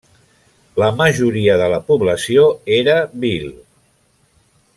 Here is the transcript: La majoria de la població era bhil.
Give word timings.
La 0.83 0.87
majoria 1.01 1.57
de 1.63 1.67
la 1.75 1.79
població 1.91 2.47
era 2.79 2.97
bhil. 3.27 3.47